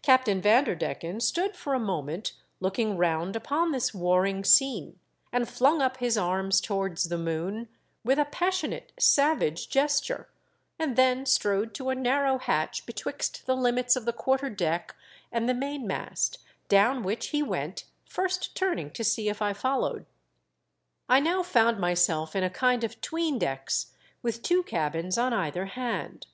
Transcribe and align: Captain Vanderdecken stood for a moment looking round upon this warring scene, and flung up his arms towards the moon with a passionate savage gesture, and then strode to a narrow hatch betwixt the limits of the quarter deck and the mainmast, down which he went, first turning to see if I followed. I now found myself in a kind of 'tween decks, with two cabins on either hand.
Captain 0.00 0.40
Vanderdecken 0.40 1.20
stood 1.20 1.54
for 1.54 1.74
a 1.74 1.78
moment 1.78 2.32
looking 2.60 2.96
round 2.96 3.36
upon 3.36 3.72
this 3.72 3.92
warring 3.92 4.42
scene, 4.42 4.98
and 5.32 5.46
flung 5.50 5.82
up 5.82 5.98
his 5.98 6.16
arms 6.16 6.62
towards 6.62 7.10
the 7.10 7.18
moon 7.18 7.68
with 8.02 8.18
a 8.18 8.24
passionate 8.24 8.90
savage 8.98 9.68
gesture, 9.68 10.30
and 10.78 10.96
then 10.96 11.26
strode 11.26 11.74
to 11.74 11.90
a 11.90 11.94
narrow 11.94 12.38
hatch 12.38 12.86
betwixt 12.86 13.44
the 13.44 13.54
limits 13.54 13.96
of 13.96 14.06
the 14.06 14.14
quarter 14.14 14.48
deck 14.48 14.96
and 15.30 15.46
the 15.46 15.52
mainmast, 15.52 16.38
down 16.68 17.02
which 17.02 17.26
he 17.26 17.42
went, 17.42 17.84
first 18.06 18.56
turning 18.56 18.90
to 18.90 19.04
see 19.04 19.28
if 19.28 19.42
I 19.42 19.52
followed. 19.52 20.06
I 21.06 21.20
now 21.20 21.42
found 21.42 21.78
myself 21.78 22.34
in 22.34 22.42
a 22.42 22.48
kind 22.48 22.82
of 22.82 23.02
'tween 23.02 23.38
decks, 23.38 23.92
with 24.22 24.40
two 24.40 24.62
cabins 24.62 25.18
on 25.18 25.34
either 25.34 25.66
hand. 25.66 26.28